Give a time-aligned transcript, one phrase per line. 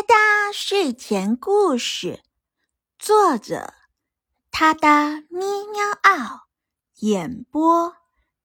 [0.00, 2.22] 他哒睡前故事，
[2.98, 3.74] 作者：
[4.50, 6.46] 他哒咪喵嗷，
[7.00, 7.94] 演播：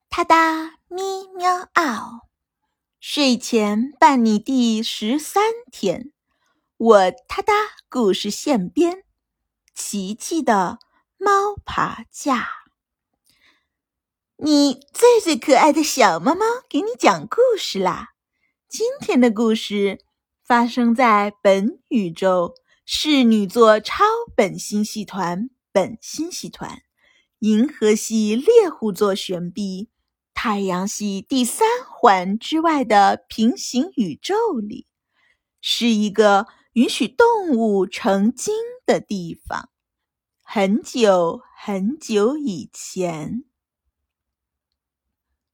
[0.10, 2.28] 他哒咪喵嗷。
[3.00, 6.12] 睡前伴你第十三天，
[6.76, 7.54] 我他哒
[7.88, 9.06] 故事现编，
[9.74, 10.80] 琪琪的
[11.18, 12.50] 猫爬架。
[14.36, 18.10] 你最最可爱的小猫猫，给你讲故事啦！
[18.68, 20.02] 今天的故事。
[20.46, 22.54] 发生在本宇宙
[22.86, 24.04] 侍女座超
[24.36, 26.84] 本星系团本星系团
[27.40, 29.90] 银河系猎户座旋臂
[30.36, 34.86] 太阳系第三环之外的平行宇宙里，
[35.62, 38.54] 是一个允许动物成精
[38.86, 39.70] 的地方。
[40.44, 43.46] 很久很久以前，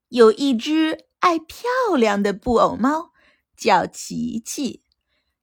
[0.10, 3.14] 有一只爱漂亮的布偶猫。
[3.62, 4.82] 叫琪琪，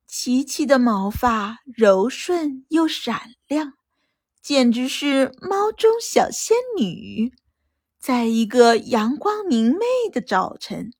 [0.05, 3.75] 琪琪的毛发柔顺又闪亮，
[4.43, 7.33] 简直是猫中小仙女。
[8.01, 9.79] 在一个阳光明媚
[10.13, 10.93] 的早晨，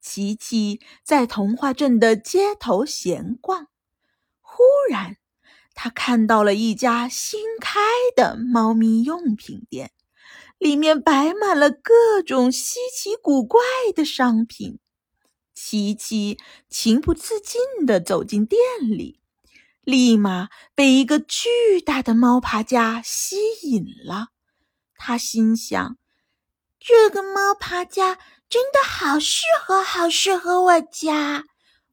[0.00, 3.68] 琪琪在童话镇的街头闲逛，
[4.40, 5.18] 忽然，
[5.72, 7.78] 他看到了一家新开
[8.16, 9.92] 的猫咪用品店，
[10.58, 13.60] 里面摆满了各种稀奇古怪
[13.94, 14.80] 的商品。
[15.56, 19.20] 琪琪情不自禁地走进店里，
[19.80, 24.28] 立马被一个巨大的猫爬架吸引了。
[24.94, 25.96] 他心想
[26.78, 28.18] ：“这个猫爬架
[28.50, 31.46] 真的好适合，好适合我家，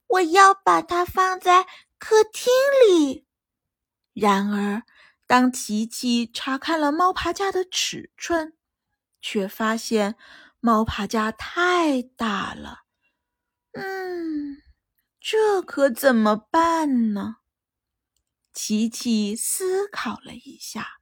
[0.08, 1.66] 我要把它放在
[1.98, 2.52] 客厅
[2.86, 3.26] 里。”
[4.14, 4.84] 然而，
[5.26, 8.54] 当琪琪查看了猫爬架的尺寸，
[9.22, 10.16] 却发现
[10.60, 12.83] 猫爬架太大了。
[15.26, 17.38] 这可怎么办呢？
[18.52, 21.00] 琪琪思考了一下，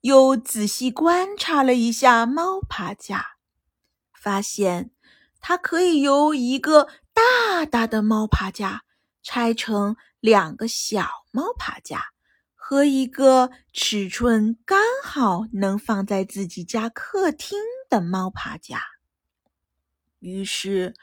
[0.00, 3.36] 又仔细观察了一下猫爬架，
[4.14, 4.92] 发现
[5.42, 8.84] 它可以由一个大大的猫爬架
[9.22, 12.12] 拆成两个小猫爬架
[12.54, 17.58] 和一个尺寸刚好能放在自己家客厅
[17.90, 18.80] 的猫爬架。
[20.20, 20.94] 于是。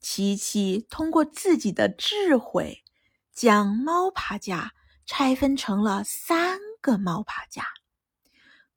[0.00, 2.84] 琪琪通过自己的智慧，
[3.32, 4.74] 将猫爬架
[5.04, 7.68] 拆分成了三个猫爬架。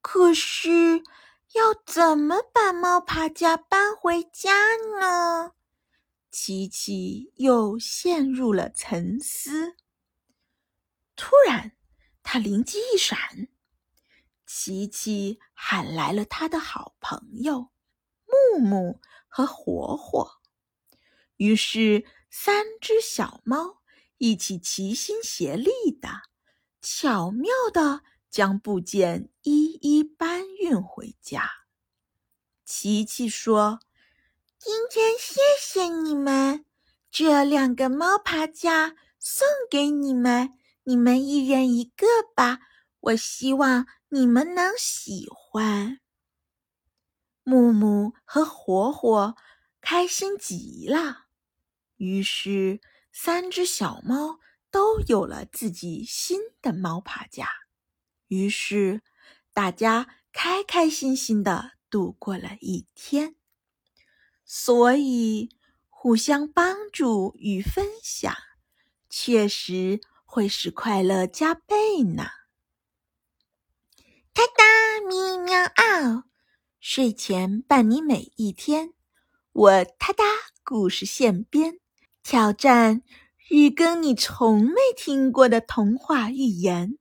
[0.01, 1.03] 可是，
[1.53, 5.51] 要怎么把猫爬架搬回家呢？
[6.31, 9.75] 琪琪又陷入了沉思。
[11.15, 11.73] 突然，
[12.23, 13.49] 他灵机一闪，
[14.45, 17.69] 琪琪喊来了他的好朋友
[18.25, 20.38] 木木和火火。
[21.39, 23.81] 于是，三只小猫
[24.17, 26.23] 一起齐心协力的，
[26.81, 31.49] 巧妙的将部件一一搬运回家。
[32.65, 33.79] 琪琪说
[34.59, 36.65] ：“今天谢谢你们，
[37.09, 42.05] 这两个猫爬架送给你们，你们一人一个
[42.35, 42.59] 吧。
[42.99, 46.01] 我希望你们能喜欢。”
[47.43, 49.37] 木木和火火
[49.79, 51.28] 开心极了。
[51.99, 52.79] 于是，
[53.11, 54.39] 三只小猫
[54.71, 57.49] 都有了自己新的猫爬架。
[58.29, 59.01] 于是，
[59.51, 63.35] 大家开开心心的度过了一天。
[64.45, 65.49] 所以，
[65.89, 68.33] 互相帮助与分享，
[69.09, 72.23] 确实会使快乐加倍呢。
[74.31, 76.23] 哒哒咪喵嗷，
[76.79, 78.93] 睡前伴你每一天。
[79.51, 80.23] 我哒哒
[80.63, 81.78] 故事现编。
[82.29, 83.01] 挑战
[83.49, 86.99] 日更你从没听过的童话寓言，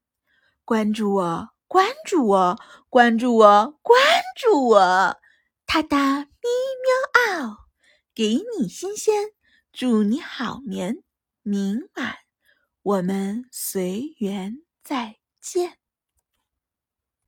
[0.65, 2.59] 关注我，关注我，
[2.89, 4.01] 关注我，关
[4.41, 5.19] 注我！
[5.67, 6.49] 哒哒咪
[6.81, 7.59] 喵嗷，
[8.15, 9.27] 给你新鲜，
[9.71, 11.03] 祝你好眠。
[11.43, 12.17] 明晚
[12.81, 15.77] 我们随缘再见。